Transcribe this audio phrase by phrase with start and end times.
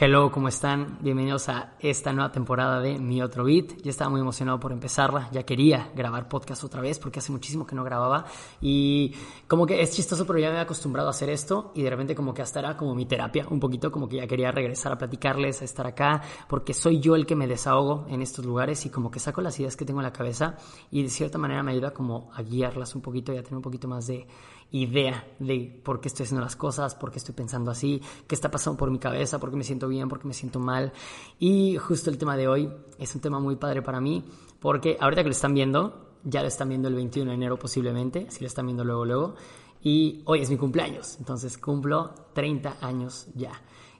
[0.00, 0.96] Hello, ¿cómo están?
[1.00, 3.82] Bienvenidos a esta nueva temporada de Mi Otro Beat.
[3.82, 7.66] Ya estaba muy emocionado por empezarla, ya quería grabar podcast otra vez porque hace muchísimo
[7.66, 8.24] que no grababa
[8.60, 9.12] y
[9.48, 12.14] como que es chistoso, pero ya me he acostumbrado a hacer esto y de repente
[12.14, 14.98] como que hasta era como mi terapia, un poquito como que ya quería regresar a
[14.98, 18.90] platicarles, a estar acá, porque soy yo el que me desahogo en estos lugares y
[18.90, 20.54] como que saco las ideas que tengo en la cabeza
[20.92, 23.62] y de cierta manera me ayuda como a guiarlas un poquito y a tener un
[23.62, 24.28] poquito más de
[24.70, 28.50] idea de por qué estoy haciendo las cosas, por qué estoy pensando así, qué está
[28.50, 30.92] pasando por mi cabeza, por qué me siento bien, por qué me siento mal.
[31.38, 34.24] Y justo el tema de hoy es un tema muy padre para mí,
[34.60, 38.30] porque ahorita que lo están viendo, ya lo están viendo el 21 de enero posiblemente,
[38.30, 39.34] si lo están viendo luego, luego.
[39.82, 43.52] Y hoy es mi cumpleaños, entonces cumplo 30 años ya.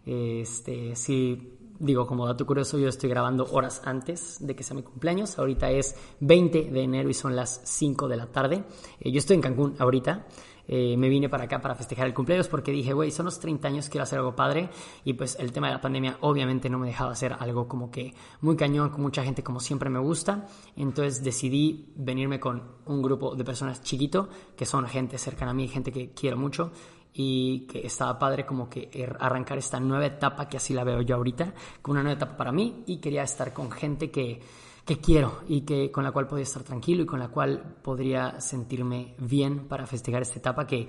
[0.05, 4.83] Este, si digo, como dato curioso, yo estoy grabando horas antes de que sea mi
[4.83, 5.39] cumpleaños.
[5.39, 8.65] Ahorita es 20 de enero y son las 5 de la tarde.
[9.01, 10.27] Eh, yo estoy en Cancún ahorita.
[10.71, 13.69] Eh, me vine para acá para festejar el cumpleaños porque dije, güey, son los 30
[13.69, 14.69] años, quiero hacer algo padre.
[15.05, 18.13] Y pues el tema de la pandemia obviamente no me dejaba hacer algo como que
[18.43, 20.47] muy cañón, con mucha gente como siempre me gusta.
[20.77, 25.69] Entonces decidí venirme con un grupo de personas chiquito, que son gente cercana a mí,
[25.69, 26.71] gente que quiero mucho
[27.13, 31.03] y que estaba padre como que er, arrancar esta nueva etapa que así la veo
[31.03, 34.41] yo ahorita, como una nueva etapa para mí y quería estar con gente que
[34.89, 38.41] que quiero y que con la cual podría estar tranquilo y con la cual podría
[38.41, 40.89] sentirme bien para festejar esta etapa que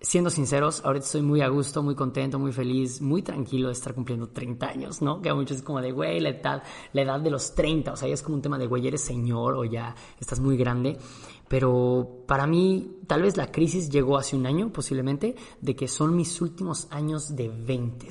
[0.00, 3.94] siendo sinceros, ahorita estoy muy a gusto, muy contento, muy feliz, muy tranquilo de estar
[3.94, 5.20] cumpliendo 30 años, ¿no?
[5.20, 7.96] Que a muchos es como de, güey, la edad, la edad de los 30, o
[7.96, 10.98] sea, ya es como un tema de, güey, eres señor o ya estás muy grande.
[11.48, 16.14] Pero para mí, tal vez la crisis llegó hace un año, posiblemente, de que son
[16.14, 18.08] mis últimos años de 20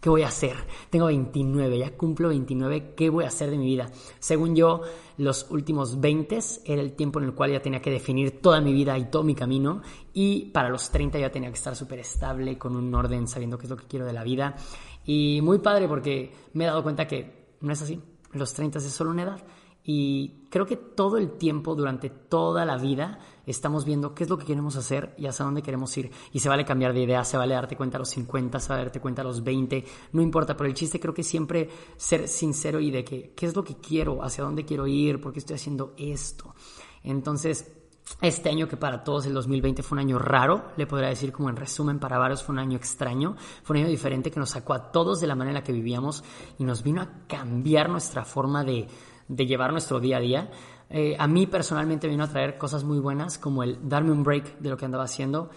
[0.00, 0.56] ¿Qué voy a hacer?
[0.88, 3.90] Tengo 29, ya cumplo 29, ¿qué voy a hacer de mi vida?
[4.18, 4.80] Según yo,
[5.18, 8.72] los últimos 20 era el tiempo en el cual ya tenía que definir toda mi
[8.72, 9.82] vida y todo mi camino
[10.14, 13.66] y para los 30 ya tenía que estar súper estable, con un orden, sabiendo qué
[13.66, 14.56] es lo que quiero de la vida.
[15.04, 18.00] Y muy padre porque me he dado cuenta que no es así,
[18.32, 19.42] los 30 es solo una edad
[19.82, 24.36] y creo que todo el tiempo, durante toda la vida, estamos viendo qué es lo
[24.36, 26.10] que queremos hacer y hacia dónde queremos ir.
[26.32, 28.84] Y se vale cambiar de idea, se vale darte cuenta a los 50, se vale
[28.84, 32.80] darte cuenta a los 20, no importa, pero el chiste creo que siempre ser sincero
[32.80, 35.56] y de que qué es lo que quiero, hacia dónde quiero ir, por qué estoy
[35.56, 36.54] haciendo esto.
[37.02, 37.72] Entonces,
[38.20, 41.48] este año que para todos el 2020 fue un año raro, le podría decir como
[41.48, 44.74] en resumen, para varios fue un año extraño, fue un año diferente que nos sacó
[44.74, 46.22] a todos de la manera en la que vivíamos
[46.58, 48.88] y nos vino a cambiar nuestra forma de
[49.30, 50.50] de llevar nuestro día a día,
[50.90, 54.58] eh, a mí personalmente vino a traer cosas muy buenas, como el darme un break
[54.58, 55.50] de lo que andaba haciendo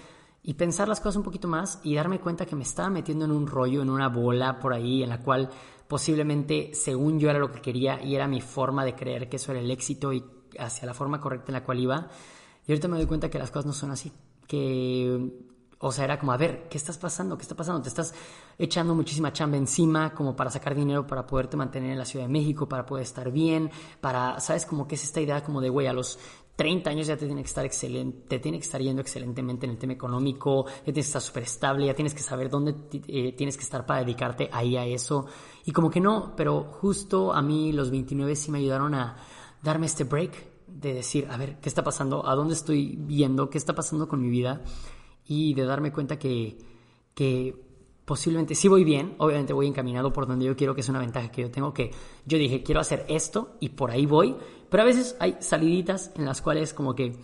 [0.43, 3.31] y pensar las cosas un poquito más y darme cuenta que me estaba metiendo en
[3.31, 5.49] un rollo, en una bola por ahí, en la cual
[5.87, 9.51] posiblemente según yo era lo que quería y era mi forma de creer que eso
[9.51, 10.23] era el éxito y
[10.59, 12.09] hacia la forma correcta en la cual iba.
[12.67, 14.11] Y ahorita me doy cuenta que las cosas no son así,
[14.47, 15.31] que
[15.85, 17.37] o sea, era como, a ver, ¿qué estás pasando?
[17.37, 17.81] ¿Qué está pasando?
[17.81, 18.13] Te estás
[18.57, 22.31] echando muchísima chamba encima como para sacar dinero para poderte mantener en la Ciudad de
[22.31, 24.65] México, para poder estar bien, para, ¿sabes?
[24.65, 26.17] Como que es esta idea como de, güey, a los
[26.55, 29.73] 30 años ya te tiene que estar excelente, te tiene que estar yendo excelentemente en
[29.73, 32.75] el tema económico, ya tienes que estar súper estable, ya tienes que saber dónde
[33.09, 35.25] eh, tienes que estar para dedicarte ahí a eso.
[35.65, 39.17] Y como que no, pero justo a mí los 29 sí me ayudaron a
[39.61, 42.25] darme este break de decir, a ver, ¿qué está pasando?
[42.25, 43.49] ¿A dónde estoy viendo?
[43.49, 44.61] ¿Qué está pasando con mi vida?
[45.27, 46.57] Y de darme cuenta que,
[47.13, 47.55] que
[48.05, 51.31] posiblemente sí voy bien, obviamente voy encaminado por donde yo quiero, que es una ventaja
[51.31, 51.91] que yo tengo, que
[52.25, 54.35] yo dije, quiero hacer esto y por ahí voy,
[54.69, 57.15] pero a veces hay saliditas en las cuales como que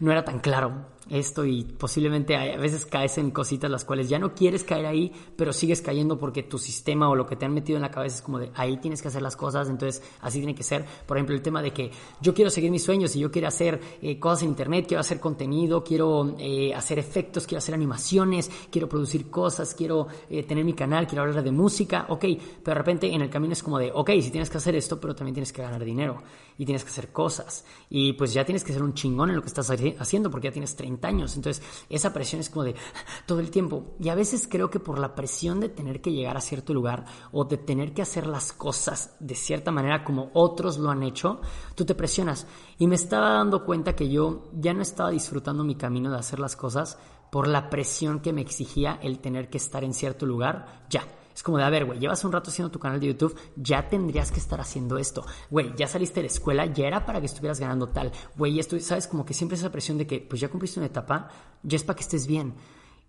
[0.00, 4.18] no era tan claro esto y posiblemente a veces caes en cositas las cuales ya
[4.18, 7.54] no quieres caer ahí, pero sigues cayendo porque tu sistema o lo que te han
[7.54, 10.38] metido en la cabeza es como de ahí tienes que hacer las cosas, entonces así
[10.38, 10.84] tiene que ser.
[11.06, 13.80] Por ejemplo, el tema de que yo quiero seguir mis sueños y yo quiero hacer
[14.02, 18.88] eh, cosas en internet, quiero hacer contenido, quiero eh, hacer efectos, quiero hacer animaciones, quiero
[18.88, 22.24] producir cosas, quiero eh, tener mi canal, quiero hablar de música, ok,
[22.62, 25.00] pero de repente en el camino es como de, ok, si tienes que hacer esto,
[25.00, 26.22] pero también tienes que ganar dinero
[26.58, 29.42] y tienes que hacer cosas y pues ya tienes que ser un chingón en lo
[29.42, 29.87] que estás haciendo
[30.30, 31.36] porque ya tienes 30 años.
[31.36, 32.74] Entonces, esa presión es como de
[33.26, 33.94] todo el tiempo.
[34.00, 37.04] Y a veces creo que por la presión de tener que llegar a cierto lugar
[37.32, 41.40] o de tener que hacer las cosas de cierta manera como otros lo han hecho,
[41.74, 42.46] tú te presionas.
[42.78, 46.38] Y me estaba dando cuenta que yo ya no estaba disfrutando mi camino de hacer
[46.38, 46.98] las cosas
[47.30, 51.06] por la presión que me exigía el tener que estar en cierto lugar ya.
[51.38, 53.88] Es como de, a ver, güey, llevas un rato haciendo tu canal de YouTube, ya
[53.88, 55.24] tendrías que estar haciendo esto.
[55.48, 58.10] Güey, ya saliste de la escuela, ya era para que estuvieras ganando tal.
[58.36, 61.28] Güey, esto, sabes, como que siempre esa presión de que, pues ya cumpliste una etapa,
[61.62, 62.56] ya es para que estés bien.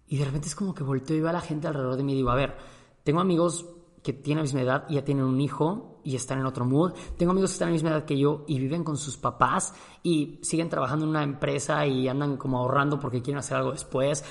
[0.08, 2.14] Y de repente es como que volteo y veo a la gente alrededor de mí
[2.14, 2.56] y digo, a ver,
[3.04, 3.66] tengo amigos
[4.04, 6.94] que tienen la misma edad y ya tienen un hijo y están en otro mood.
[7.18, 9.74] Tengo amigos que están en la misma edad que yo y viven con sus papás
[10.04, 14.24] y siguen trabajando en una empresa y andan como ahorrando porque quieren hacer algo después.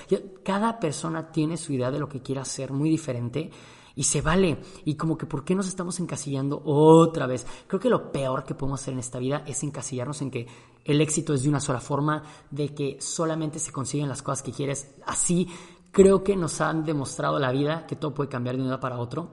[0.45, 3.51] Cada persona tiene su idea de lo que quiere hacer muy diferente
[3.99, 4.59] Y se vale.
[4.85, 7.45] Y como que, ¿por qué nos estamos encasillando otra vez?
[7.67, 10.47] Creo que lo peor que podemos hacer en esta vida es encasillarnos en que
[10.85, 14.53] el éxito es de una sola forma, de que solamente se consiguen las cosas que
[14.53, 14.95] quieres.
[15.05, 15.49] Así
[15.91, 19.01] creo que nos han demostrado la vida que todo puede cambiar de un día para
[19.01, 19.33] otro.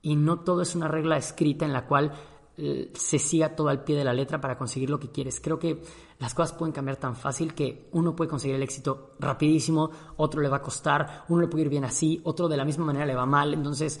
[0.00, 2.12] Y no todo es una regla escrita en la cual
[2.56, 5.40] eh, se siga todo al pie de la letra para conseguir lo que quieres.
[5.40, 5.82] Creo que
[6.18, 10.48] las cosas pueden cambiar tan fácil que uno puede conseguir el éxito rapidísimo, otro le
[10.48, 13.14] va a costar, uno le puede ir bien así, otro de la misma manera le
[13.14, 13.52] va mal.
[13.52, 14.00] Entonces,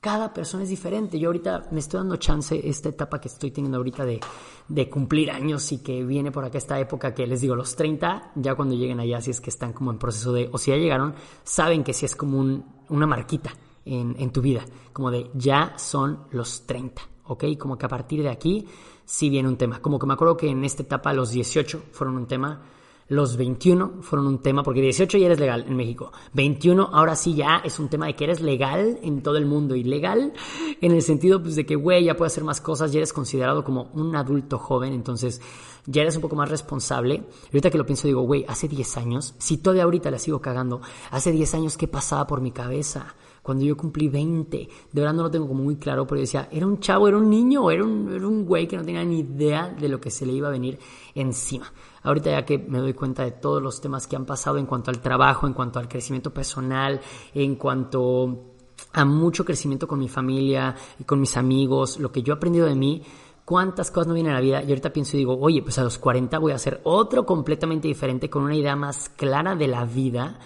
[0.00, 1.18] cada persona es diferente.
[1.18, 5.72] Yo ahorita me estoy dando chance, esta etapa que estoy teniendo ahorita de, cumplir años
[5.72, 9.00] y que viene por acá esta época que les digo, los 30, ya cuando lleguen
[9.00, 11.92] allá, si es que están como en proceso de, o si ya llegaron, saben que
[11.92, 13.50] si es como un, una marquita
[13.84, 17.15] en, en tu vida, como de ya son los 30.
[17.28, 17.44] ¿Ok?
[17.58, 18.66] Como que a partir de aquí
[19.04, 19.80] sí viene un tema.
[19.80, 22.62] Como que me acuerdo que en esta etapa los 18 fueron un tema,
[23.08, 26.12] los 21 fueron un tema, porque 18 ya eres legal en México.
[26.32, 29.76] 21 ahora sí ya es un tema de que eres legal en todo el mundo
[29.76, 30.32] y legal
[30.80, 33.62] en el sentido pues, de que, güey, ya puedes hacer más cosas, ya eres considerado
[33.62, 35.40] como un adulto joven, entonces
[35.86, 37.14] ya eres un poco más responsable.
[37.14, 40.40] Y ahorita que lo pienso digo, güey, hace 10 años, si todavía ahorita la sigo
[40.40, 40.80] cagando,
[41.12, 43.14] hace 10 años, ¿qué pasaba por mi cabeza?
[43.46, 44.56] Cuando yo cumplí 20.
[44.90, 47.16] De verdad no lo tengo como muy claro, pero yo decía, era un chavo, era
[47.16, 50.10] un niño, era un, era un güey que no tenía ni idea de lo que
[50.10, 50.80] se le iba a venir
[51.14, 51.72] encima.
[52.02, 54.90] Ahorita ya que me doy cuenta de todos los temas que han pasado en cuanto
[54.90, 57.00] al trabajo, en cuanto al crecimiento personal,
[57.34, 58.54] en cuanto
[58.94, 62.66] a mucho crecimiento con mi familia y con mis amigos, lo que yo he aprendido
[62.66, 63.00] de mí,
[63.44, 65.84] cuántas cosas no vienen a la vida y ahorita pienso y digo, oye, pues a
[65.84, 69.84] los 40 voy a hacer otro completamente diferente con una idea más clara de la
[69.84, 70.40] vida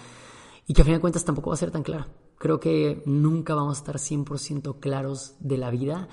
[0.67, 2.07] y que a fin de cuentas tampoco va a ser tan clara.
[2.41, 6.07] Creo que nunca vamos a estar 100% claros de la vida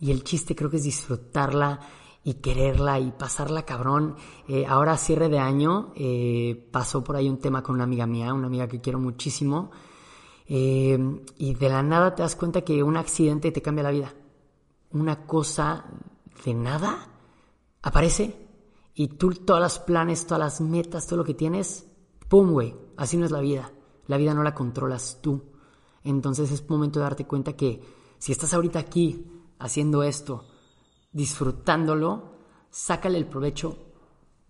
[0.00, 1.80] y el chiste creo que es disfrutarla
[2.24, 4.16] y quererla y pasarla cabrón.
[4.48, 8.32] Eh, ahora cierre de año eh, pasó por ahí un tema con una amiga mía,
[8.32, 9.72] una amiga que quiero muchísimo
[10.46, 10.98] eh,
[11.36, 14.14] y de la nada te das cuenta que un accidente te cambia la vida.
[14.92, 15.84] Una cosa
[16.46, 17.10] de nada
[17.82, 18.48] aparece
[18.94, 21.86] y tú todas las planes, todas las metas, todo lo que tienes,
[22.26, 22.74] ¡pum, güey!
[22.96, 23.70] Así no es la vida.
[24.06, 25.52] La vida no la controlas tú.
[26.04, 27.82] Entonces es momento de darte cuenta que
[28.18, 29.26] si estás ahorita aquí
[29.58, 30.44] haciendo esto,
[31.12, 32.34] disfrutándolo,
[32.70, 33.78] sácale el provecho,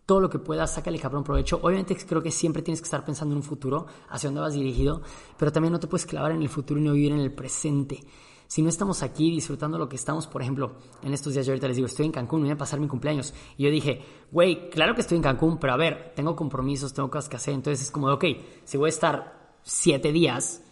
[0.06, 1.60] todo lo que puedas, sácale cabrón provecho.
[1.62, 5.02] Obviamente creo que siempre tienes que estar pensando en un futuro, hacia dónde vas dirigido,
[5.38, 8.04] pero también no te puedes clavar en el futuro y no vivir en el presente.
[8.46, 11.68] Si no estamos aquí disfrutando lo que estamos, por ejemplo, en estos días yo ahorita
[11.68, 13.32] les digo, estoy en Cancún, me voy a pasar mi cumpleaños.
[13.56, 17.10] Y yo dije, güey, claro que estoy en Cancún, pero a ver, tengo compromisos, tengo
[17.10, 17.54] cosas que hacer.
[17.54, 18.24] Entonces es como, ok,
[18.64, 20.63] si voy a estar siete días,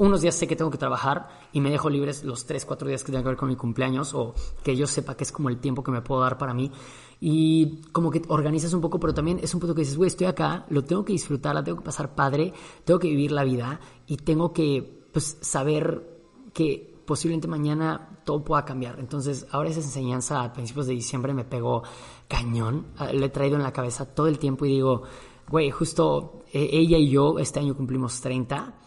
[0.00, 3.04] unos días sé que tengo que trabajar y me dejo libres los 3, 4 días
[3.04, 5.58] que tengan que ver con mi cumpleaños o que yo sepa que es como el
[5.58, 6.72] tiempo que me puedo dar para mí.
[7.20, 10.26] Y como que organizas un poco, pero también es un punto que dices, güey, estoy
[10.26, 13.78] acá, lo tengo que disfrutar, la tengo que pasar padre, tengo que vivir la vida
[14.06, 16.22] y tengo que pues, saber
[16.54, 18.98] que posiblemente mañana todo pueda cambiar.
[19.00, 21.82] Entonces, ahora esa enseñanza a principios de diciembre me pegó
[22.26, 22.86] cañón.
[22.96, 25.02] Ah, lo he traído en la cabeza todo el tiempo y digo,
[25.46, 28.79] güey, justo eh, ella y yo este año cumplimos 30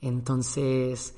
[0.00, 1.14] entonces,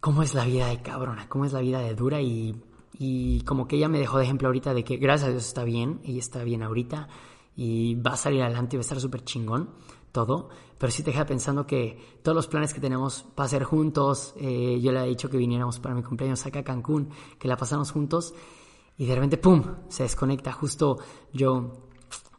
[0.00, 1.28] ¿cómo es la vida de cabrona?
[1.28, 2.20] ¿Cómo es la vida de dura?
[2.20, 2.62] Y,
[2.98, 5.64] y como que ella me dejó de ejemplo ahorita de que gracias a Dios está
[5.64, 7.08] bien, ella está bien ahorita
[7.56, 9.70] y va a salir adelante y va a estar súper chingón
[10.12, 10.48] todo,
[10.78, 14.80] pero sí te deja pensando que todos los planes que tenemos para hacer juntos, eh,
[14.80, 17.92] yo le he dicho que viniéramos para mi cumpleaños acá a Cancún, que la pasamos
[17.92, 18.34] juntos
[18.98, 20.98] y de repente, ¡pum!, se desconecta justo
[21.32, 21.88] yo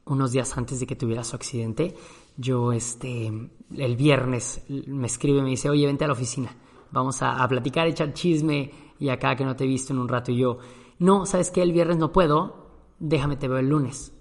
[0.06, 1.96] unos días antes de que tuviera su accidente
[2.42, 3.32] yo este,
[3.78, 6.56] el viernes me escribe me dice, oye, vente a la oficina,
[6.92, 10.32] vamos a, platicar, echar chisme y acá que no te he visto en un rato
[10.32, 10.58] y yo,
[11.00, 11.62] no, ¿sabes qué?
[11.62, 14.14] El viernes no puedo, déjame te veo el lunes.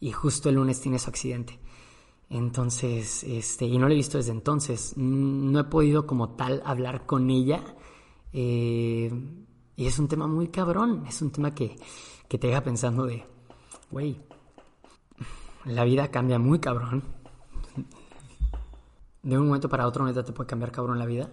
[0.00, 1.58] Y justo el lunes tiene su accidente.
[2.30, 7.06] Entonces, este, y no lo he visto desde entonces, no he podido como tal hablar
[7.06, 7.64] con ella.
[8.32, 9.10] Eh,
[9.74, 11.76] y es un tema muy cabrón, es un tema que,
[12.28, 13.24] que te deja pensando de,
[13.90, 14.20] güey,
[15.64, 17.17] la vida cambia muy cabrón
[19.28, 21.28] de un momento para otro neta te puede cambiar cabrón la vida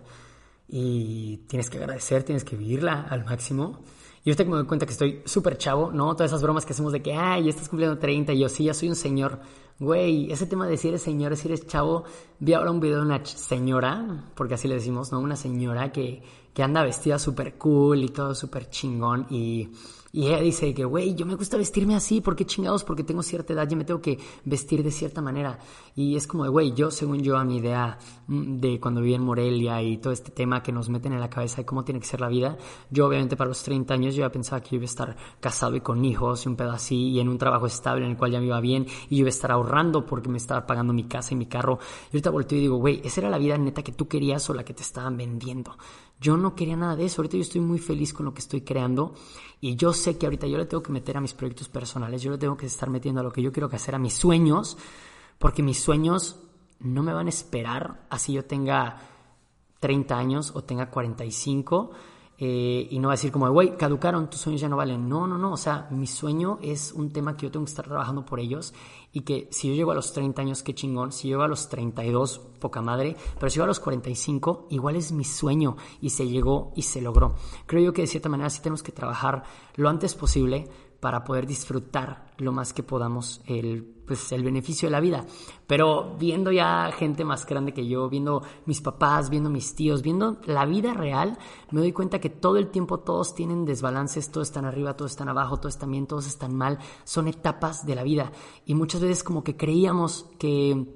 [0.67, 3.79] y tienes que agradecer, tienes que vivirla al máximo.
[4.23, 6.13] Y ahorita que me doy cuenta que estoy súper chavo, ¿no?
[6.15, 8.73] Todas esas bromas que hacemos de que, ay, estás cumpliendo 30 y yo sí, ya
[8.73, 9.39] soy un señor.
[9.79, 12.05] Güey, ese tema de si eres señor, si eres chavo,
[12.39, 15.19] vi ahora un video de una señora, porque así le decimos, ¿no?
[15.19, 16.23] Una señora que,
[16.53, 19.69] que anda vestida súper cool y todo súper chingón y,
[20.15, 22.85] Y ella dice que, güey, yo me gusta vestirme así, ¿por qué chingados?
[22.85, 25.59] Porque tengo cierta edad, y me tengo que vestir de cierta manera.
[25.93, 29.13] Y es como de, güey, yo, según yo, a mi idea mm, de cuando viví
[29.13, 31.99] en Morelia y todo este tema que nos meten en la cabeza de cómo tiene
[31.99, 32.57] que ser la vida,
[32.89, 35.75] yo obviamente para los 30 años yo ya pensaba que yo iba a estar casado
[35.75, 38.31] y con hijos y un pedo así, y en un trabajo estable en el cual
[38.31, 41.03] ya me iba bien, y yo iba a estar ahorrando porque me estaba pagando mi
[41.03, 41.77] casa y mi carro.
[42.05, 44.53] Y ahorita volteo y digo, güey, esa era la vida neta que tú querías o
[44.53, 45.75] la que te estaban vendiendo.
[46.19, 47.21] Yo no quería nada de eso.
[47.21, 49.13] Ahorita yo estoy muy feliz con lo que estoy creando
[49.61, 52.31] y yo sé que ahorita yo le tengo que meter a mis proyectos personales, yo
[52.31, 54.77] le tengo que estar metiendo a lo que yo quiero hacer, a mis sueños,
[55.39, 56.39] porque mis sueños
[56.79, 58.99] no me van a esperar así yo tenga
[59.79, 61.91] 30 años o tenga 45
[62.37, 65.07] eh, y no va a decir como, güey, caducaron, tus sueños ya no valen.
[65.07, 67.85] No, no, no, o sea, mi sueño es un tema que yo tengo que estar
[67.85, 68.73] trabajando por ellos
[69.13, 71.69] y que si yo llego a los 30 años, qué chingón, si llego a los
[71.69, 76.27] 32, poca madre, pero si llego a los 45, igual es mi sueño y se
[76.27, 77.35] llegó y se logró.
[77.65, 79.43] Creo yo que de cierta manera sí tenemos que trabajar
[79.75, 80.67] lo antes posible
[81.05, 85.23] para poder disfrutar lo más que podamos el, pues, el beneficio de la vida.
[85.67, 90.39] Pero viendo ya gente más grande que yo, viendo mis papás, viendo mis tíos, viendo
[90.45, 91.37] la vida real,
[91.69, 95.29] me doy cuenta que todo el tiempo todos tienen desbalances, todos están arriba, todos están
[95.29, 96.79] abajo, todos están bien, todos están mal.
[97.03, 98.31] Son etapas de la vida.
[98.65, 100.87] Y muchas veces como que creíamos que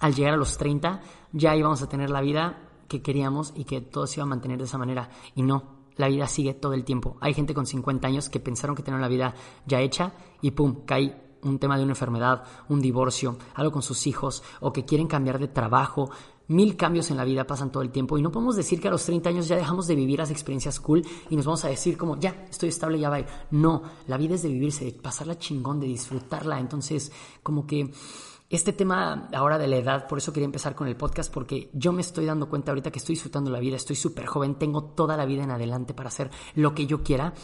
[0.00, 1.00] al llegar a los 30
[1.32, 4.58] ya íbamos a tener la vida que queríamos y que todo se iba a mantener
[4.58, 5.08] de esa manera.
[5.34, 7.16] Y no, la vida sigue todo el tiempo.
[7.20, 9.34] Hay gente con 50 años que pensaron que tenían la vida
[9.66, 10.12] ya hecha
[10.42, 14.72] y pum, cae un tema de una enfermedad, un divorcio, algo con sus hijos o
[14.72, 16.10] que quieren cambiar de trabajo.
[16.48, 18.90] Mil cambios en la vida pasan todo el tiempo y no podemos decir que a
[18.90, 21.96] los 30 años ya dejamos de vivir las experiencias cool y nos vamos a decir
[21.96, 23.24] como ya estoy estable, ya va.
[23.50, 26.60] No, la vida es de vivirse, de pasarla chingón, de disfrutarla.
[26.60, 27.10] Entonces,
[27.42, 27.90] como que
[28.48, 31.92] este tema ahora de la edad, por eso quería empezar con el podcast, porque yo
[31.92, 35.16] me estoy dando cuenta ahorita que estoy disfrutando la vida, estoy súper joven, tengo toda
[35.16, 37.34] la vida en adelante para hacer lo que yo quiera.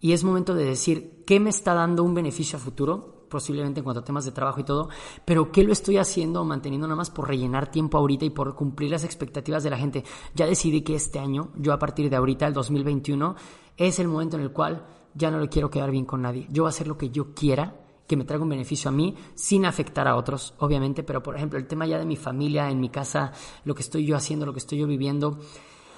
[0.00, 3.84] Y es momento de decir qué me está dando un beneficio a futuro, posiblemente en
[3.84, 4.88] cuanto a temas de trabajo y todo,
[5.24, 8.54] pero qué lo estoy haciendo o manteniendo nada más por rellenar tiempo ahorita y por
[8.54, 10.04] cumplir las expectativas de la gente.
[10.34, 13.34] Ya decidí que este año, yo a partir de ahorita, el 2021,
[13.76, 16.46] es el momento en el cual ya no le quiero quedar bien con nadie.
[16.50, 19.14] Yo voy a hacer lo que yo quiera que me traiga un beneficio a mí
[19.34, 22.80] sin afectar a otros, obviamente, pero por ejemplo, el tema ya de mi familia, en
[22.80, 23.32] mi casa,
[23.64, 25.38] lo que estoy yo haciendo, lo que estoy yo viviendo,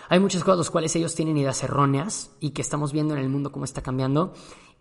[0.08, 3.28] hay muchas cosas las cuales ellos tienen ideas erróneas y que estamos viendo en el
[3.28, 4.34] mundo cómo está cambiando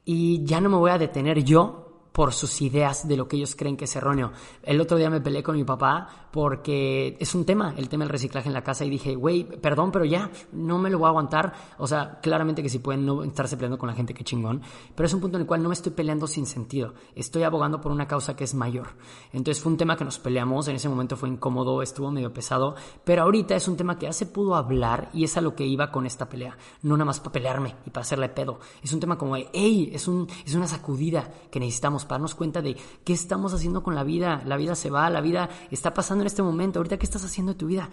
[0.03, 3.57] y ya no me voy a detener yo por sus ideas de lo que ellos
[3.57, 4.31] creen que es erróneo.
[4.63, 8.09] El otro día me peleé con mi papá porque es un tema, el tema del
[8.09, 11.09] reciclaje en la casa y dije, güey, perdón, pero ya, no me lo voy a
[11.09, 11.51] aguantar.
[11.77, 14.61] O sea, claramente que si pueden no estarse peleando con la gente, qué chingón,
[14.95, 16.93] pero es un punto en el cual no me estoy peleando sin sentido.
[17.15, 18.87] Estoy abogando por una causa que es mayor.
[19.33, 22.75] Entonces fue un tema que nos peleamos, en ese momento fue incómodo, estuvo medio pesado,
[23.03, 25.65] pero ahorita es un tema que ya se pudo hablar y es a lo que
[25.65, 26.57] iba con esta pelea.
[26.81, 28.59] No nada más para pelearme y para hacerle pedo.
[28.81, 32.61] Es un tema como, hey, es, un, es una sacudida que necesitamos para darnos cuenta
[32.61, 34.41] de qué estamos haciendo con la vida.
[34.45, 36.79] La vida se va, la vida está pasando en este momento.
[36.79, 37.89] Ahorita, ¿qué estás haciendo de tu vida?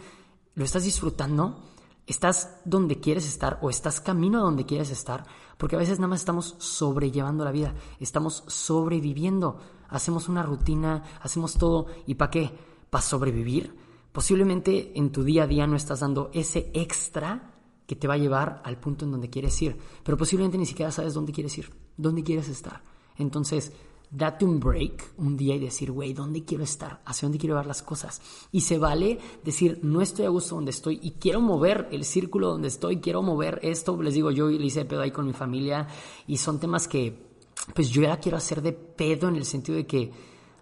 [0.54, 1.58] ¿Lo estás disfrutando?
[2.06, 5.24] ¿Estás donde quieres estar o estás camino a donde quieres estar?
[5.56, 9.58] Porque a veces nada más estamos sobrellevando la vida, estamos sobreviviendo.
[9.88, 11.86] Hacemos una rutina, hacemos todo.
[12.06, 12.50] ¿Y para qué?
[12.90, 13.76] ¿Para sobrevivir?
[14.12, 17.52] Posiblemente en tu día a día no estás dando ese extra
[17.86, 20.90] que te va a llevar al punto en donde quieres ir, pero posiblemente ni siquiera
[20.90, 22.82] sabes dónde quieres ir, dónde quieres estar.
[23.16, 23.72] Entonces,
[24.12, 27.00] date un break un día y decir, güey, ¿dónde quiero estar?
[27.06, 28.20] ¿Hacia dónde quiero ver las cosas?
[28.52, 32.48] Y se vale decir, no estoy a gusto donde estoy y quiero mover el círculo
[32.48, 34.00] donde estoy, quiero mover esto.
[34.02, 35.88] Les digo, yo le hice pedo ahí con mi familia
[36.26, 37.26] y son temas que,
[37.74, 40.10] pues yo ya quiero hacer de pedo en el sentido de que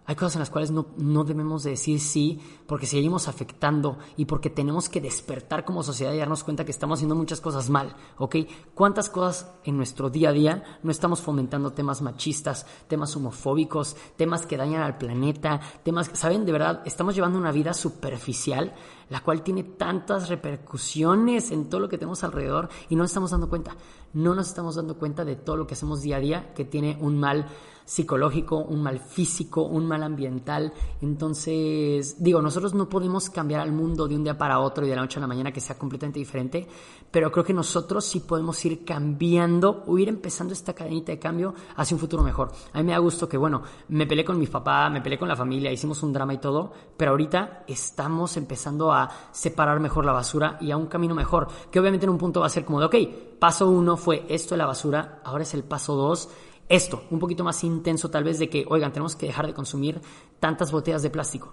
[0.06, 4.24] hay cosas en las cuales no, no, debemos de decir sí porque seguimos afectando y
[4.24, 7.94] porque tenemos que despertar como sociedad y darnos cuenta que estamos haciendo muchas cosas mal,
[8.18, 8.36] ¿ok?
[8.74, 14.46] ¿Cuántas cosas en nuestro día a día no estamos fomentando temas machistas, temas homofóbicos, temas
[14.46, 16.44] que dañan al planeta, temas que, ¿saben?
[16.44, 18.74] De verdad, estamos llevando una vida superficial,
[19.10, 23.30] la cual tiene tantas repercusiones en todo lo que tenemos alrededor y no nos estamos
[23.30, 23.76] dando cuenta.
[24.12, 26.96] No nos estamos dando cuenta de todo lo que hacemos día a día que tiene
[27.00, 27.46] un mal
[27.90, 30.72] psicológico, un mal físico, un mal ambiental.
[31.00, 34.94] Entonces, digo, nosotros no podemos cambiar al mundo de un día para otro y de
[34.94, 36.68] la noche a la mañana que sea completamente diferente,
[37.10, 41.52] pero creo que nosotros sí podemos ir cambiando o ir empezando esta cadenita de cambio
[41.74, 42.52] hacia un futuro mejor.
[42.72, 45.26] A mí me da gusto que, bueno, me peleé con mi papá, me peleé con
[45.26, 50.12] la familia, hicimos un drama y todo, pero ahorita estamos empezando a separar mejor la
[50.12, 52.78] basura y a un camino mejor, que obviamente en un punto va a ser como
[52.78, 52.94] de, ok,
[53.40, 56.28] paso uno fue esto de la basura, ahora es el paso dos
[56.70, 60.00] esto, un poquito más intenso tal vez de que, oigan, tenemos que dejar de consumir
[60.38, 61.52] tantas botellas de plástico.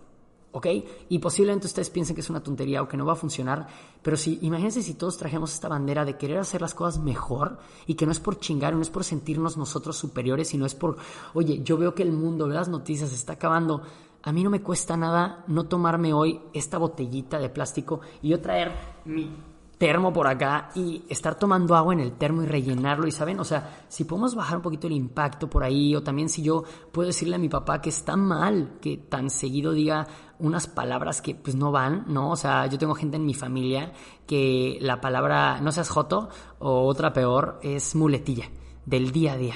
[0.51, 0.67] ¿ok?
[1.09, 3.67] Y posiblemente ustedes piensen que es una tontería o que no va a funcionar,
[4.03, 7.57] pero si, imagínense si todos trajemos esta bandera de querer hacer las cosas mejor
[7.87, 10.97] y que no es por chingar, no es por sentirnos nosotros superiores, sino es por,
[11.33, 13.81] oye, yo veo que el mundo, las noticias, está acabando.
[14.21, 18.39] A mí no me cuesta nada no tomarme hoy esta botellita de plástico y yo
[18.39, 18.71] traer
[19.05, 19.31] mi
[19.77, 23.43] termo por acá y estar tomando agua en el termo y rellenarlo y saben, o
[23.43, 27.07] sea, si podemos bajar un poquito el impacto por ahí o también si yo puedo
[27.07, 30.07] decirle a mi papá que está mal que tan seguido diga
[30.39, 32.31] unas palabras que pues no van, ¿no?
[32.31, 33.91] O sea, yo tengo gente en mi familia
[34.25, 36.29] que la palabra no seas joto
[36.59, 38.49] o otra peor es muletilla
[38.85, 39.55] del día a día.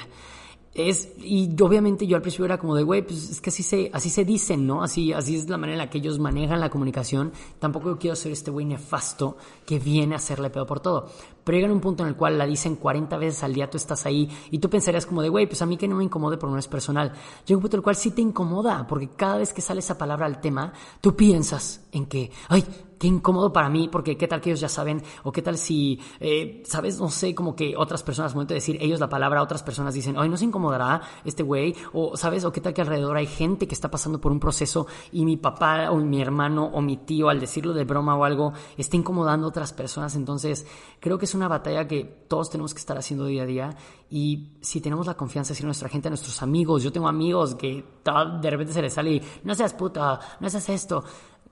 [0.74, 3.90] Es, y obviamente yo al principio era como de, güey, pues es que así se,
[3.92, 4.82] así se dicen, ¿no?
[4.82, 7.30] Así, así es la manera en la que ellos manejan la comunicación.
[7.58, 9.36] Tampoco quiero ser este güey nefasto
[9.66, 11.10] que viene a hacerle pedo por todo.
[11.44, 14.06] Pero llega un punto en el cual la dicen 40 veces al día, tú estás
[14.06, 16.52] ahí y tú pensarías como de, güey, pues a mí que no me incomode porque
[16.52, 17.12] no es personal.
[17.44, 19.98] Llega un punto en el cual sí te incomoda, porque cada vez que sale esa
[19.98, 22.64] palabra al tema, tú piensas en que, ay,
[23.02, 25.98] qué incómodo para mí, porque qué tal que ellos ya saben, o qué tal si,
[26.20, 29.42] eh, sabes, no sé, como que otras personas, al momento de decir ellos la palabra,
[29.42, 32.80] otras personas dicen, ay, no se incomodará este güey, o sabes, o qué tal que
[32.80, 36.70] alrededor hay gente que está pasando por un proceso y mi papá o mi hermano
[36.72, 40.64] o mi tío al decirlo de broma o algo está incomodando a otras personas, entonces
[41.00, 43.76] creo que es una batalla que todos tenemos que estar haciendo día a día.
[44.10, 47.08] Y si tenemos la confianza de decir a nuestra gente, a nuestros amigos, yo tengo
[47.08, 51.02] amigos que de repente se les sale y no seas puta, no seas esto,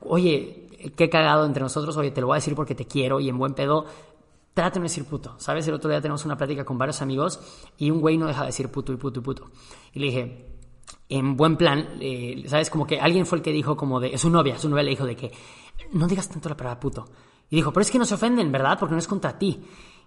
[0.03, 3.29] oye, qué cagado entre nosotros, oye, te lo voy a decir porque te quiero y
[3.29, 3.85] en buen pedo,
[4.55, 5.35] trate de no decir puto.
[5.39, 5.67] ¿Sabes?
[5.69, 7.41] El otro día tenemos una plática con varios amigos
[7.79, 9.51] y un güey no deja de decir puto y puto y puto.
[9.93, 10.47] Y le dije,
[11.09, 12.71] en buen plan, eh, ¿sabes?
[12.71, 15.05] Como que alguien fue el que dijo como de, su novia, su novia le dijo
[15.05, 15.33] de que
[15.93, 17.09] no digas tanto la palabra puto.
[17.51, 18.79] Y dijo, pero es que no se ofenden, ¿verdad?
[18.79, 19.61] Porque no es contra ti.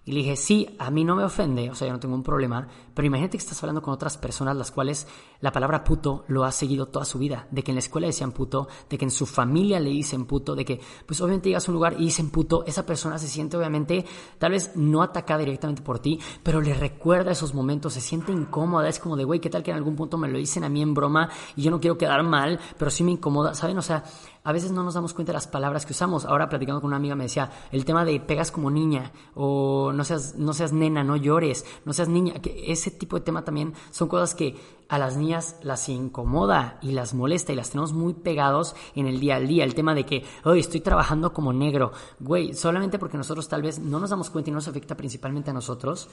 [0.06, 2.22] Y le dije, sí, a mí no me ofende, o sea, yo no tengo un
[2.22, 5.06] problema, pero imagínate que estás hablando con otras personas las cuales
[5.40, 8.32] la palabra puto lo ha seguido toda su vida, de que en la escuela decían
[8.32, 11.70] puto, de que en su familia le dicen puto, de que pues obviamente llegas a
[11.70, 14.04] un lugar y dicen puto, esa persona se siente obviamente
[14.38, 18.86] tal vez no atacada directamente por ti, pero le recuerda esos momentos, se siente incómoda,
[18.88, 20.82] es como de, güey, ¿qué tal que en algún punto me lo dicen a mí
[20.82, 23.78] en broma y yo no quiero quedar mal, pero sí me incomoda, ¿saben?
[23.78, 24.04] O sea,
[24.46, 26.26] a veces no nos damos cuenta de las palabras que usamos.
[26.26, 30.04] Ahora platicando con una amiga me decía el tema de pegas como niña o no
[30.04, 32.34] seas, no seas nena, no llores, no seas niña.
[32.42, 34.54] Que ese tipo de tema también son cosas que
[34.90, 39.18] a las niñas las incomoda y las molesta y las tenemos muy pegados en el
[39.18, 39.64] día al día.
[39.64, 41.92] El tema de que, hoy estoy trabajando como negro.
[42.20, 45.50] Güey, solamente porque nosotros tal vez no nos damos cuenta y no nos afecta principalmente
[45.50, 46.10] a nosotros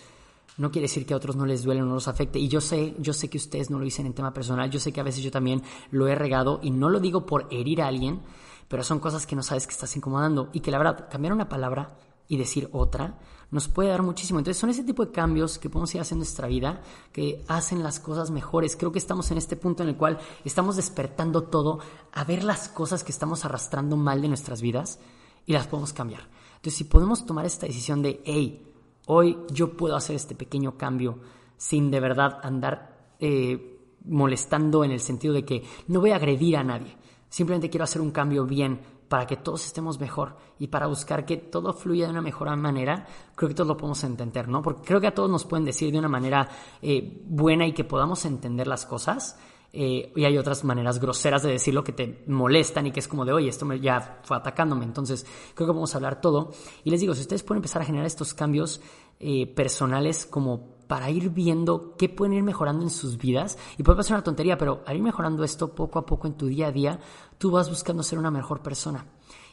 [0.58, 2.40] no quiere decir que a otros no les duele o no los afecte.
[2.40, 4.92] Y yo sé, yo sé que ustedes no lo dicen en tema personal, yo sé
[4.92, 7.88] que a veces yo también lo he regado y no lo digo por herir a
[7.88, 8.22] alguien,
[8.68, 11.50] pero son cosas que no sabes que estás incomodando y que la verdad, cambiar una
[11.50, 13.20] palabra y decir otra
[13.52, 14.40] nos puede dar muchísimo.
[14.40, 17.84] Entonces son ese tipo de cambios que podemos ir haciendo en nuestra vida que hacen
[17.84, 18.78] las cosas mejores.
[18.78, 21.80] Creo que estamos en este punto en el cual estamos despertando todo
[22.14, 25.00] a ver las cosas que estamos arrastrando mal de nuestras vidas
[25.46, 26.30] y las podemos cambiar.
[26.56, 28.71] Entonces si podemos tomar esta decisión de, hey,
[29.08, 31.20] Hoy yo puedo hacer este pequeño cambio
[31.58, 36.58] sin de verdad andar eh, molestando en el sentido de que no voy a agredir
[36.58, 36.96] a nadie.
[37.30, 41.36] Simplemente quiero hacer un cambio bien para que todos estemos mejor y para buscar que
[41.36, 44.62] todo fluya de una mejor manera, creo que todos lo podemos entender, ¿no?
[44.62, 46.48] Porque creo que a todos nos pueden decir de una manera
[46.82, 49.38] eh, buena y que podamos entender las cosas,
[49.74, 53.24] eh, y hay otras maneras groseras de decirlo que te molestan y que es como
[53.24, 54.84] de, oye, esto ya fue atacándome.
[54.84, 56.52] Entonces, creo que vamos a hablar todo.
[56.84, 58.82] Y les digo, si ustedes pueden empezar a generar estos cambios
[59.20, 63.96] eh, personales como para ir viendo qué pueden ir mejorando en sus vidas, y puede
[63.96, 66.72] parecer una tontería, pero al ir mejorando esto poco a poco en tu día a
[66.72, 67.00] día,
[67.38, 69.06] tú vas buscando ser una mejor persona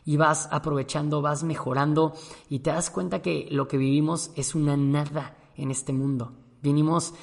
[0.04, 2.14] y vas aprovechando, vas mejorando
[2.48, 6.32] y te das cuenta que lo que vivimos es una nada en este mundo.
[6.60, 7.14] Vinimos,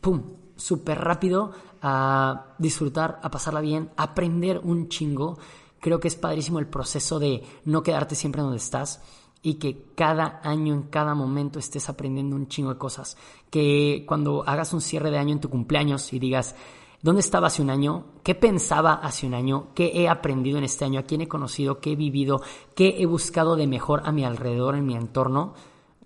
[0.00, 5.38] ¡pum!, súper rápido a disfrutar, a pasarla bien, aprender un chingo.
[5.80, 9.02] Creo que es padrísimo el proceso de no quedarte siempre donde estás
[9.42, 13.18] y que cada año, en cada momento estés aprendiendo un chingo de cosas.
[13.50, 16.56] Que cuando hagas un cierre de año en tu cumpleaños y digas,
[17.02, 18.06] ¿dónde estaba hace un año?
[18.22, 19.66] ¿Qué pensaba hace un año?
[19.74, 21.00] ¿Qué he aprendido en este año?
[21.00, 21.78] ¿A quién he conocido?
[21.78, 22.40] ¿Qué he vivido?
[22.74, 25.52] ¿Qué he buscado de mejor a mi alrededor, en mi entorno?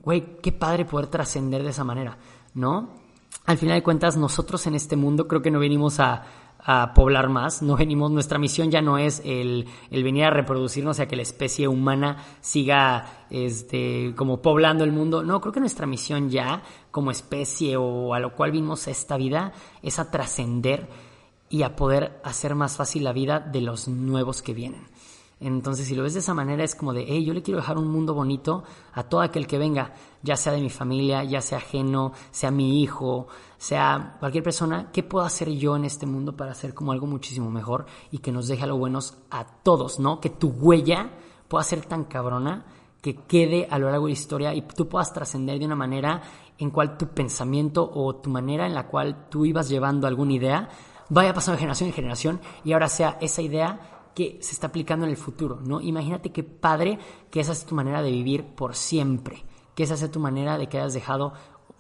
[0.03, 2.19] Güey, qué padre poder trascender de esa manera,
[2.55, 2.89] ¿no?
[3.47, 6.23] Al final de cuentas nosotros en este mundo creo que no venimos a,
[6.95, 11.09] poblar más, no venimos, nuestra misión ya no es el, venir a reproducirnos, o sea,
[11.09, 15.23] que la especie humana siga este, como poblando el mundo.
[15.23, 19.53] No, creo que nuestra misión ya como especie o a lo cual vimos esta vida
[19.83, 20.91] es a trascender
[21.49, 24.89] y a poder hacer más fácil la vida de los nuevos que vienen.
[25.41, 27.79] Entonces, si lo ves de esa manera, es como de, hey, yo le quiero dejar
[27.79, 31.59] un mundo bonito a todo aquel que venga, ya sea de mi familia, ya sea
[31.59, 36.53] ajeno, sea mi hijo, sea cualquier persona, ¿qué puedo hacer yo en este mundo para
[36.53, 40.21] hacer como algo muchísimo mejor y que nos deje algo buenos a todos, ¿no?
[40.21, 41.11] Que tu huella
[41.47, 42.67] pueda ser tan cabrona
[43.01, 46.21] que quede a lo largo de la historia y tú puedas trascender de una manera
[46.59, 50.69] en cual tu pensamiento o tu manera en la cual tú ibas llevando alguna idea
[51.09, 55.07] vaya pasando de generación en generación y ahora sea esa idea que se está aplicando
[55.07, 55.81] en el futuro, ¿no?
[55.81, 56.99] Imagínate qué padre
[57.31, 59.45] que esa es tu manera de vivir por siempre,
[59.77, 61.35] que esa sea tu manera de que hayas dejado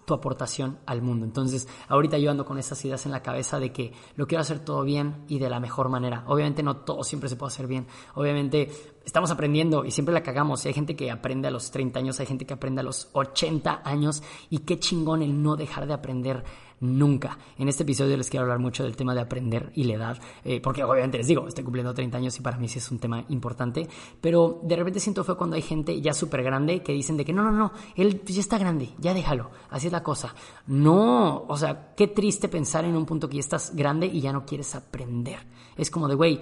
[0.05, 1.27] tu aportación al mundo.
[1.27, 4.61] Entonces, ahorita yo ando con esas ideas en la cabeza de que lo quiero hacer
[4.61, 6.23] todo bien y de la mejor manera.
[6.29, 7.89] Obviamente no todo siempre se puede hacer bien.
[8.15, 8.71] Obviamente
[9.05, 10.65] estamos aprendiendo y siempre la cagamos.
[10.65, 13.83] Hay gente que aprende a los 30 años, hay gente que aprende a los 80
[13.85, 16.45] años y qué chingón el no dejar de aprender
[16.81, 17.39] nunca.
[17.59, 20.61] En este episodio les quiero hablar mucho del tema de aprender y la edad, eh,
[20.61, 23.25] porque obviamente les digo, estoy cumpliendo 30 años y para mí sí es un tema
[23.29, 23.89] importante,
[24.21, 27.33] pero de repente siento fue cuando hay gente ya súper grande que dicen de que
[27.33, 30.35] no, no, no, él ya está grande, ya déjalo, así es la cosa.
[30.67, 34.33] No, o sea, qué triste pensar en un punto que ya estás grande y ya
[34.33, 35.39] no quieres aprender.
[35.77, 36.41] Es como de, güey,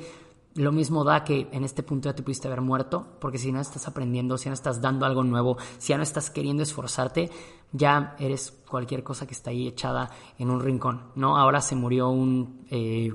[0.56, 3.60] lo mismo da que en este punto ya te pudiste haber muerto, porque si no
[3.60, 7.30] estás aprendiendo, si no estás dando algo nuevo, si ya no estás queriendo esforzarte,
[7.72, 11.36] ya eres cualquier cosa que está ahí echada en un rincón, ¿no?
[11.36, 13.12] Ahora se murió un eh,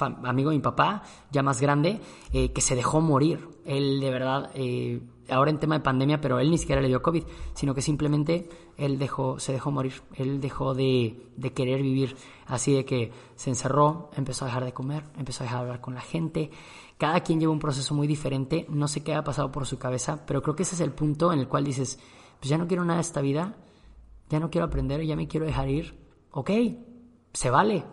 [0.00, 2.00] amigo de mi papá, ya más grande,
[2.32, 3.48] eh, que se dejó morir.
[3.64, 7.02] Él de verdad, eh, ahora en tema de pandemia, pero él ni siquiera le dio
[7.02, 12.16] COVID, sino que simplemente él dejó, se dejó morir, él dejó de, de querer vivir,
[12.46, 15.80] así de que se encerró, empezó a dejar de comer, empezó a dejar de hablar
[15.80, 16.50] con la gente.
[16.98, 20.24] Cada quien lleva un proceso muy diferente, no sé qué ha pasado por su cabeza,
[20.26, 21.98] pero creo que ese es el punto en el cual dices,
[22.38, 23.56] pues ya no quiero nada de esta vida,
[24.28, 25.98] ya no quiero aprender, ya me quiero dejar ir.
[26.30, 26.50] Ok,
[27.32, 27.84] se vale,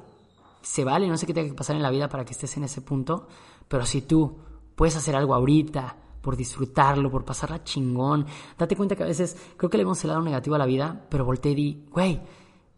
[0.62, 2.64] se vale, no sé qué tiene que pasar en la vida para que estés en
[2.64, 3.28] ese punto,
[3.68, 4.40] pero si tú
[4.76, 8.26] puedes hacer algo ahorita, por disfrutarlo, por pasarla chingón,
[8.58, 11.08] date cuenta que a veces creo que le hemos el lado negativo a la vida,
[11.10, 12.22] pero volteé y di, güey,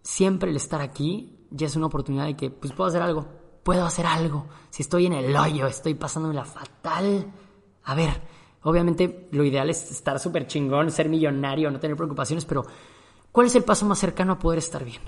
[0.01, 3.27] siempre el estar aquí ya es una oportunidad de que, pues puedo hacer algo,
[3.63, 4.47] puedo hacer algo.
[4.69, 7.31] Si estoy en el hoyo, estoy pasándome la fatal.
[7.83, 8.21] A ver,
[8.63, 12.65] obviamente lo ideal es estar súper chingón, ser millonario, no tener preocupaciones, pero
[13.33, 15.01] ¿Cuál es el paso más cercano a poder estar bien?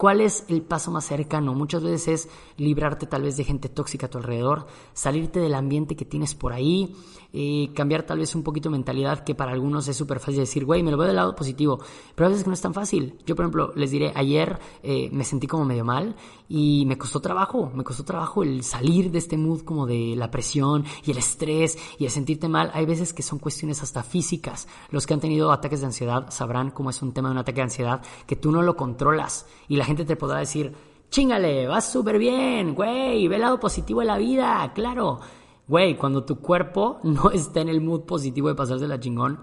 [0.00, 1.52] ¿Cuál es el paso más cercano?
[1.52, 5.94] Muchas veces es librarte tal vez de gente tóxica a tu alrededor, salirte del ambiente
[5.94, 6.96] que tienes por ahí,
[7.34, 10.82] eh, cambiar tal vez un poquito mentalidad que para algunos es súper fácil decir, güey,
[10.82, 11.80] me lo veo del lado positivo,
[12.14, 13.18] pero a veces no es tan fácil.
[13.26, 16.16] Yo, por ejemplo, les diré, ayer eh, me sentí como medio mal
[16.48, 20.30] y me costó trabajo, me costó trabajo el salir de este mood como de la
[20.30, 22.70] presión y el estrés y el sentirte mal.
[22.72, 24.66] Hay veces que son cuestiones hasta físicas.
[24.90, 27.56] Los que han tenido ataques de ansiedad sabrán cómo es un tema de un ataque
[27.56, 30.72] de ansiedad que tú no lo controlas y la gente te podrá decir,
[31.10, 35.20] chingale, vas súper bien, güey, ve el lado positivo de la vida, claro.
[35.66, 39.40] Güey, cuando tu cuerpo no está en el mood positivo de pasarse la chingón,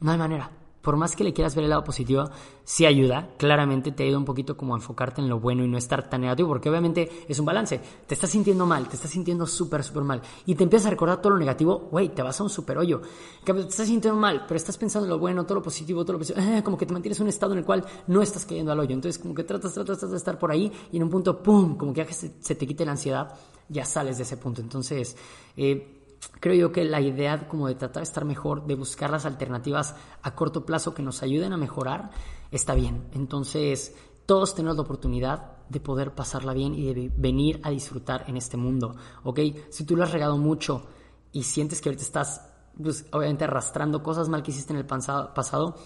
[0.00, 0.55] no hay manera
[0.86, 2.30] por más que le quieras ver el lado positivo,
[2.62, 3.30] sí ayuda.
[3.38, 6.20] Claramente te ayuda un poquito como a enfocarte en lo bueno y no estar tan
[6.20, 7.80] negativo, porque obviamente es un balance.
[8.06, 10.22] Te estás sintiendo mal, te estás sintiendo súper, súper mal.
[10.46, 13.02] Y te empiezas a recordar todo lo negativo, güey, te vas a un súper hoyo.
[13.42, 16.18] Te estás sintiendo mal, pero estás pensando en lo bueno, todo lo positivo, todo lo
[16.20, 16.46] positivo.
[16.46, 18.78] Eh, como que te mantienes en un estado en el cual no estás cayendo al
[18.78, 18.94] hoyo.
[18.94, 21.76] Entonces, como que tratas, tratas, tratas de estar por ahí y en un punto, ¡pum!
[21.76, 23.34] Como que ya se te quite la ansiedad,
[23.68, 24.60] ya sales de ese punto.
[24.60, 25.16] Entonces,
[25.56, 25.96] eh,
[26.40, 29.94] creo yo que la idea como de tratar de estar mejor, de buscar las alternativas
[30.22, 32.10] a corto plazo que nos ayuden a mejorar,
[32.50, 33.08] está bien.
[33.12, 33.94] Entonces,
[34.26, 38.56] todos tenemos la oportunidad de poder pasarla bien y de venir a disfrutar en este
[38.56, 39.40] mundo, ¿ok?
[39.70, 40.86] Si tú lo has regado mucho
[41.32, 42.42] y sientes que ahorita estás,
[42.80, 45.76] pues, obviamente arrastrando cosas mal que hiciste en el pasado,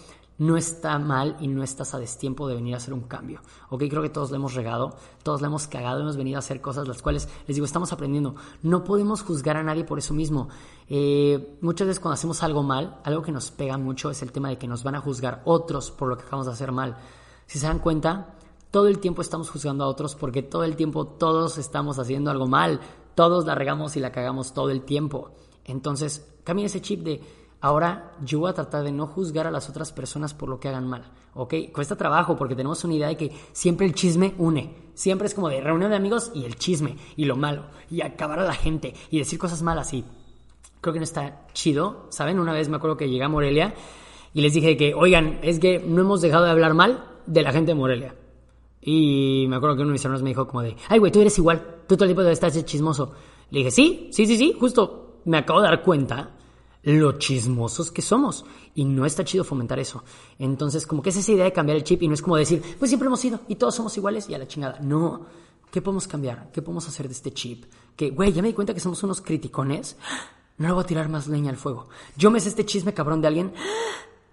[0.41, 3.41] no está mal y no estás a destiempo de venir a hacer un cambio.
[3.69, 6.61] Ok, creo que todos le hemos regado, todos le hemos cagado, hemos venido a hacer
[6.61, 8.33] cosas las cuales, les digo, estamos aprendiendo.
[8.63, 10.49] No podemos juzgar a nadie por eso mismo.
[10.89, 14.49] Eh, muchas veces cuando hacemos algo mal, algo que nos pega mucho es el tema
[14.49, 16.97] de que nos van a juzgar otros por lo que acabamos de hacer mal.
[17.45, 18.33] Si se dan cuenta,
[18.71, 22.47] todo el tiempo estamos juzgando a otros porque todo el tiempo todos estamos haciendo algo
[22.47, 22.79] mal.
[23.13, 25.35] Todos la regamos y la cagamos todo el tiempo.
[25.65, 27.21] Entonces, cambia ese chip de
[27.61, 30.67] Ahora yo voy a tratar de no juzgar a las otras personas por lo que
[30.67, 31.53] hagan mal, ¿ok?
[31.71, 34.91] Cuesta trabajo porque tenemos una idea de que siempre el chisme une.
[34.95, 38.39] Siempre es como de reunión de amigos y el chisme y lo malo y acabar
[38.39, 40.03] a la gente y decir cosas malas y
[40.81, 42.39] creo que no está chido, ¿saben?
[42.39, 43.75] Una vez me acuerdo que llegué a Morelia
[44.33, 47.51] y les dije que, oigan, es que no hemos dejado de hablar mal de la
[47.51, 48.15] gente de Morelia.
[48.81, 51.21] Y me acuerdo que uno de mis hermanos me dijo como de, ay, güey, tú
[51.21, 53.13] eres igual, tú todo el tiempo estar chismoso.
[53.51, 56.31] Le dije, sí, sí, sí, sí, justo me acabo de dar cuenta
[56.83, 58.45] lo chismosos que somos.
[58.75, 60.03] Y no está chido fomentar eso.
[60.39, 62.61] Entonces, como que es esa idea de cambiar el chip y no es como decir,
[62.79, 64.79] pues siempre hemos sido y todos somos iguales y a la chingada.
[64.79, 65.25] No.
[65.71, 66.51] ¿Qué podemos cambiar?
[66.51, 67.65] ¿Qué podemos hacer de este chip?
[67.95, 69.95] Que, güey, ya me di cuenta que somos unos criticones.
[70.57, 71.87] no le voy a tirar más leña al fuego.
[72.17, 73.53] Yo me sé este chisme cabrón de alguien.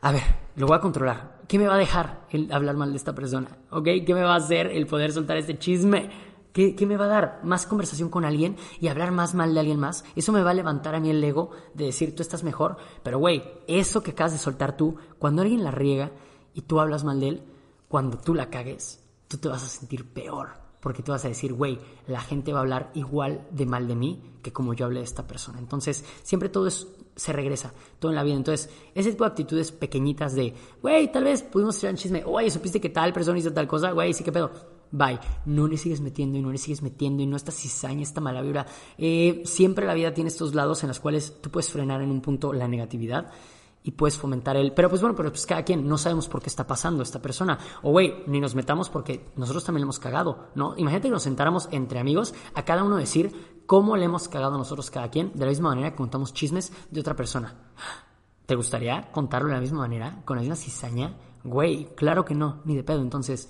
[0.01, 0.23] A ver,
[0.57, 1.39] lo voy a controlar.
[1.49, 3.49] ¿Qué me va a dejar el hablar mal de esta persona?
[3.71, 3.85] ¿Ok?
[4.07, 6.28] ¿Qué me va a hacer el poder soltar este chisme?
[6.59, 7.41] ¿Qué, ¿Qué, me va a dar?
[7.45, 10.05] ¿Más conversación con alguien y hablar más mal de alguien más?
[10.17, 12.79] Eso me va a levantar a mí el ego de decir tú estás mejor.
[13.05, 16.11] Pero güey, eso que acabas de soltar tú, cuando alguien la riega
[16.55, 17.43] y tú hablas mal de él,
[17.87, 20.49] cuando tú la cagues, tú te vas a sentir peor
[20.81, 23.95] porque tú vas a decir, güey, la gente va a hablar igual de mal de
[23.95, 25.61] mí que como yo hablé de esta persona.
[25.61, 28.35] Entonces, siempre todo es, se regresa, todo en la vida.
[28.35, 32.51] Entonces, ese tipo de actitudes pequeñitas de, güey, tal vez pudimos tirar un chisme, oye,
[32.51, 34.78] supiste que tal persona hizo tal cosa, güey, sí que pedo.
[34.91, 35.21] Bye.
[35.47, 38.43] No le sigues metiendo y no le sigues metiendo y no esta cizaña, esta mala
[38.43, 38.67] vibra.
[38.97, 42.21] Eh, siempre la vida tiene estos lados en los cuales tú puedes frenar en un
[42.21, 43.31] punto la negatividad
[43.83, 46.49] y puedes fomentar el, pero pues bueno, pero pues cada quien, no sabemos por qué
[46.49, 50.49] está pasando esta persona, o güey, ni nos metamos porque nosotros también le hemos cagado,
[50.55, 50.75] ¿no?
[50.77, 54.91] Imagínate que nos sentáramos entre amigos a cada uno decir cómo le hemos cagado nosotros
[54.91, 57.55] cada quien, de la misma manera que contamos chismes de otra persona.
[58.47, 61.17] ¿Te gustaría contarlo de la misma manera, con la misma cizaña?
[61.45, 63.49] Güey, claro que no, ni de pedo, entonces...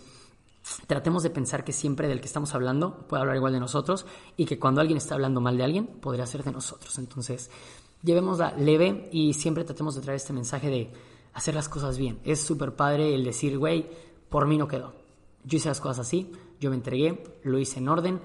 [0.87, 4.47] Tratemos de pensar que siempre del que estamos hablando puede hablar igual de nosotros y
[4.47, 6.99] que cuando alguien está hablando mal de alguien podría ser de nosotros.
[6.99, 7.51] Entonces,
[8.03, 10.93] llevémosla leve y siempre tratemos de traer este mensaje de
[11.35, 12.19] hacer las cosas bien.
[12.25, 13.89] Es súper padre el decir, güey,
[14.29, 14.93] por mí no quedó.
[15.45, 18.21] Yo hice las cosas así, yo me entregué, lo hice en orden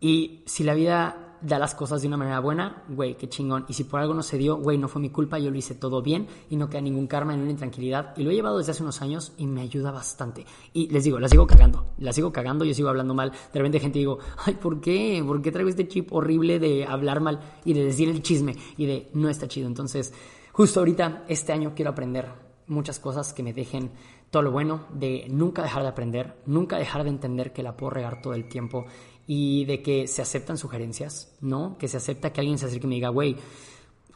[0.00, 3.64] y si la vida da las cosas de una manera buena, güey, qué chingón.
[3.68, 5.74] Y si por algo no se dio, güey, no fue mi culpa, yo lo hice
[5.74, 8.16] todo bien y no queda ningún karma, ni una intranquilidad.
[8.16, 10.44] Y lo he llevado desde hace unos años y me ayuda bastante.
[10.72, 13.30] Y les digo, la sigo cagando, la sigo cagando, yo sigo hablando mal.
[13.30, 15.22] De repente gente digo, ay, ¿por qué?
[15.26, 18.86] ¿Por qué traigo este chip horrible de hablar mal y de decir el chisme y
[18.86, 19.66] de no está chido?
[19.66, 20.12] Entonces,
[20.52, 23.90] justo ahorita, este año quiero aprender muchas cosas que me dejen
[24.30, 27.90] todo lo bueno, de nunca dejar de aprender, nunca dejar de entender que la puedo
[27.90, 28.86] regar todo el tiempo
[29.26, 31.76] y de que se aceptan sugerencias, ¿no?
[31.78, 33.36] Que se acepta que alguien se acerque y me diga, güey,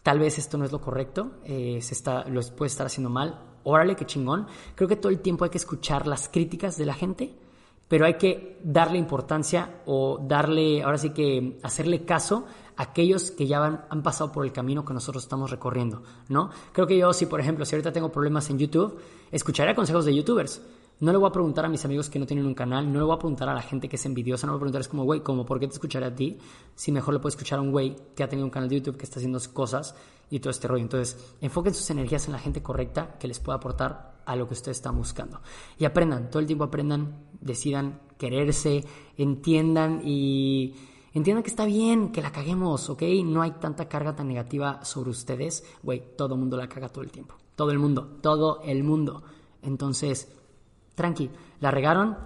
[0.02, 3.40] tal vez esto no es lo correcto, eh, se está, lo puede estar haciendo mal,
[3.64, 4.46] órale, qué chingón.
[4.74, 7.34] Creo que todo el tiempo hay que escuchar las críticas de la gente,
[7.88, 12.44] pero hay que darle importancia o darle, ahora sí que hacerle caso
[12.76, 16.50] a aquellos que ya han, han pasado por el camino que nosotros estamos recorriendo, ¿no?
[16.72, 18.98] Creo que yo, si por ejemplo, si ahorita tengo problemas en YouTube,
[19.30, 20.60] escucharé consejos de YouTubers
[21.00, 23.04] no le voy a preguntar a mis amigos que no tienen un canal, no le
[23.04, 24.88] voy a preguntar a la gente que es envidiosa, no le voy a preguntar, es
[24.88, 26.38] como, güey, como, ¿por qué te escucharé a ti?
[26.74, 28.96] Si mejor le puedo escuchar a un güey que ha tenido un canal de YouTube,
[28.96, 29.94] que está haciendo cosas
[30.30, 30.82] y todo este rollo.
[30.82, 34.54] Entonces, enfoquen sus energías en la gente correcta que les pueda aportar a lo que
[34.54, 35.40] ustedes están buscando.
[35.78, 38.84] Y aprendan, todo el tiempo aprendan, decidan quererse,
[39.16, 40.74] entiendan y
[41.12, 43.02] entiendan que está bien, que la caguemos, ¿ok?
[43.24, 45.64] No hay tanta carga tan negativa sobre ustedes.
[45.82, 47.34] Güey, todo el mundo la caga todo el tiempo.
[47.54, 49.22] Todo el mundo, todo el mundo.
[49.62, 50.28] Entonces,
[50.94, 51.30] tranqui,
[51.60, 52.16] la regaron,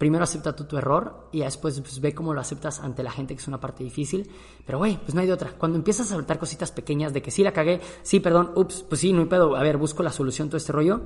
[0.00, 3.40] primero acepta tu error y después pues, ve cómo lo aceptas ante la gente, que
[3.42, 4.30] es una parte difícil.
[4.64, 5.52] Pero, güey, pues no hay de otra.
[5.52, 9.02] Cuando empiezas a soltar cositas pequeñas de que sí la cagué, sí, perdón, ups, pues
[9.02, 11.02] sí, no hay pedo, a ver, busco la solución, todo este rollo,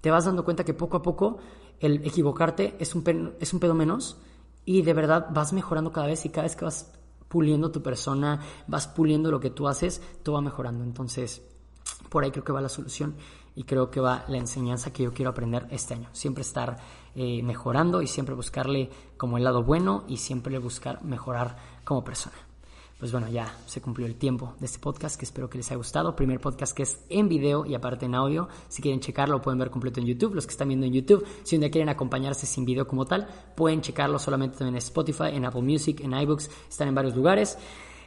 [0.00, 1.38] te vas dando cuenta que poco a poco
[1.80, 4.16] el equivocarte es un, es un pedo menos
[4.64, 6.92] y de verdad vas mejorando cada vez y cada vez que vas
[7.28, 10.84] puliendo tu persona, vas puliendo lo que tú haces, todo va mejorando.
[10.84, 11.42] Entonces,
[12.08, 13.16] por ahí creo que va la solución
[13.56, 16.08] y creo que va la enseñanza que yo quiero aprender este año.
[16.12, 16.76] Siempre estar
[17.16, 22.36] eh, mejorando y siempre buscarle como el lado bueno y siempre buscar mejorar como persona.
[22.98, 25.76] Pues bueno, ya se cumplió el tiempo de este podcast que espero que les haya
[25.76, 26.16] gustado.
[26.16, 28.48] Primer podcast que es en video y aparte en audio.
[28.68, 30.34] Si quieren checarlo, pueden ver completo en YouTube.
[30.34, 33.26] Los que están viendo en YouTube, si un día quieren acompañarse sin video como tal,
[33.54, 36.50] pueden checarlo solamente en Spotify, en Apple Music, en iBooks.
[36.70, 37.58] Están en varios lugares.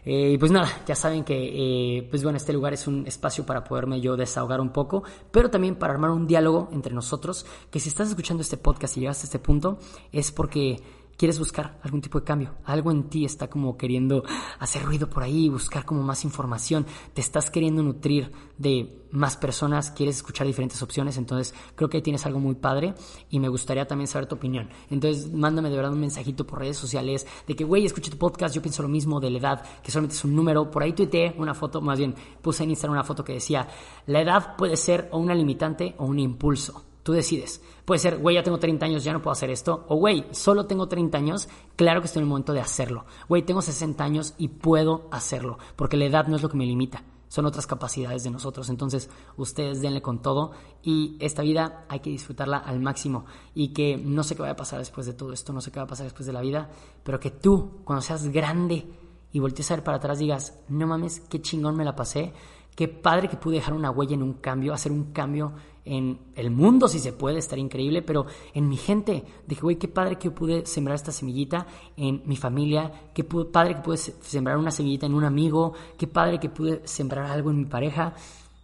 [0.06, 3.46] Eh, y pues nada, ya saben que, eh, pues bueno, este lugar es un espacio
[3.46, 7.80] para poderme yo desahogar un poco, pero también para armar un diálogo entre nosotros, que
[7.80, 9.80] si estás escuchando este podcast y llegaste a este punto,
[10.12, 10.82] es porque
[11.20, 14.24] quieres buscar algún tipo de cambio, algo en ti está como queriendo
[14.58, 19.92] hacer ruido por ahí, buscar como más información, te estás queriendo nutrir de más personas,
[19.92, 22.94] quieres escuchar diferentes opciones, entonces creo que ahí tienes algo muy padre
[23.30, 24.70] y me gustaría también saber tu opinión.
[24.90, 28.56] Entonces mándame de verdad un mensajito por redes sociales de que, güey, escuché tu podcast,
[28.56, 31.36] yo pienso lo mismo de la edad, que solamente es un número, por ahí tuiteé
[31.38, 33.68] una foto, más bien puse en Instagram una foto que decía,
[34.06, 36.89] la edad puede ser o una limitante o un impulso.
[37.10, 37.60] Tú decides.
[37.86, 39.84] Puede ser, güey, ya tengo 30 años, ya no puedo hacer esto.
[39.88, 43.06] O, güey, solo tengo 30 años, claro que estoy en el momento de hacerlo.
[43.28, 45.58] Güey, tengo 60 años y puedo hacerlo.
[45.76, 47.04] Porque la edad no es lo que me limita.
[47.28, 48.70] Son otras capacidades de nosotros.
[48.70, 50.52] Entonces, ustedes denle con todo.
[50.84, 53.26] Y esta vida hay que disfrutarla al máximo.
[53.56, 55.80] Y que no sé qué va a pasar después de todo esto, no sé qué
[55.80, 56.70] va a pasar después de la vida.
[57.04, 58.86] Pero que tú, cuando seas grande
[59.34, 62.34] y voltees a ver para atrás, digas, no mames, qué chingón me la pasé.
[62.76, 65.54] Qué padre que pude dejar una huella en un cambio, hacer un cambio
[65.90, 69.88] en el mundo si se puede, estar increíble, pero en mi gente, dije, güey, qué
[69.88, 71.66] padre que pude sembrar esta semillita
[71.98, 76.40] en mi familia, qué padre que pude sembrar una semillita en un amigo, qué padre
[76.40, 78.14] que pude sembrar algo en mi pareja,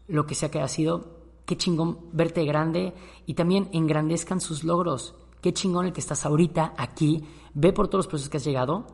[0.07, 1.15] lo que sea que haya sido,
[1.47, 2.93] qué chingón verte grande
[3.25, 7.23] y también engrandezcan sus logros, qué chingón el que estás ahorita aquí,
[7.55, 8.85] ve por todos los procesos que has llegado,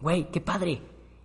[0.00, 0.80] güey, qué padre.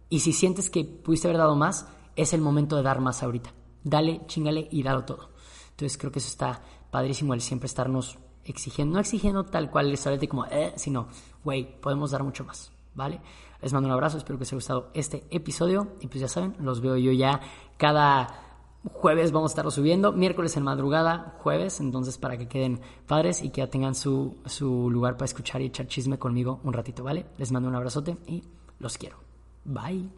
[0.10, 3.54] Y si sientes que pudiste haber dado más, es el momento de dar más ahorita.
[3.84, 5.35] Dale, chingale y dalo todo.
[5.75, 10.29] Entonces creo que eso está padrísimo el siempre estarnos exigiendo, no exigiendo tal cual el
[10.29, 11.07] como, eh, sino,
[11.43, 13.19] güey, podemos dar mucho más, ¿vale?
[13.61, 16.55] Les mando un abrazo, espero que os haya gustado este episodio y pues ya saben,
[16.59, 17.41] los veo yo ya
[17.77, 18.61] cada
[18.93, 23.49] jueves vamos a estarlo subiendo, miércoles en madrugada, jueves, entonces para que queden padres y
[23.49, 27.25] que ya tengan su, su lugar para escuchar y echar chisme conmigo un ratito, ¿vale?
[27.38, 28.43] Les mando un abrazote y
[28.79, 29.17] los quiero.
[29.65, 30.09] Bye.